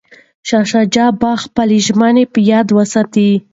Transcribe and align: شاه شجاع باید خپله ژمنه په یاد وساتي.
شاه 0.47 0.65
شجاع 0.71 1.09
باید 1.21 1.43
خپله 1.45 1.77
ژمنه 1.85 2.23
په 2.33 2.39
یاد 2.51 2.67
وساتي. 2.77 3.29